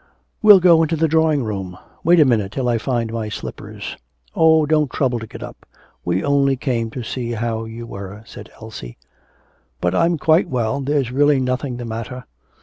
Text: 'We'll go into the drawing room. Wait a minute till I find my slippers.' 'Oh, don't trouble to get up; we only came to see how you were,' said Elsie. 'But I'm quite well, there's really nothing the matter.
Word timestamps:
'We'll 0.41 0.59
go 0.59 0.81
into 0.81 0.95
the 0.95 1.07
drawing 1.07 1.43
room. 1.43 1.77
Wait 2.03 2.19
a 2.19 2.25
minute 2.25 2.51
till 2.51 2.67
I 2.67 2.79
find 2.79 3.13
my 3.13 3.29
slippers.' 3.29 3.97
'Oh, 4.33 4.65
don't 4.65 4.89
trouble 4.89 5.19
to 5.19 5.27
get 5.27 5.43
up; 5.43 5.63
we 6.03 6.23
only 6.23 6.55
came 6.55 6.89
to 6.89 7.03
see 7.03 7.33
how 7.33 7.65
you 7.65 7.85
were,' 7.85 8.23
said 8.25 8.49
Elsie. 8.59 8.97
'But 9.79 9.93
I'm 9.93 10.17
quite 10.17 10.49
well, 10.49 10.81
there's 10.81 11.11
really 11.11 11.39
nothing 11.39 11.77
the 11.77 11.85
matter. 11.85 12.25